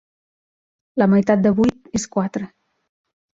La 1.01 1.07
meitat 1.11 1.43
de 1.43 1.51
vuit 1.59 1.93
és 2.01 2.09
quatre. 2.17 2.49